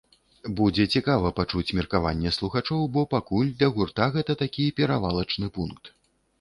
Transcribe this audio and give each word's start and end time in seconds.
Будзе 0.59 0.85
цікава 0.95 1.31
пачуць 1.39 1.75
меркаванне 1.81 2.33
слухачоў, 2.39 2.81
бо 2.97 3.05
пакуль 3.13 3.53
для 3.61 3.71
гурта 3.79 4.11
гэта 4.19 4.41
такі 4.43 4.69
перавалачны 4.83 5.55
пункт. 5.59 5.97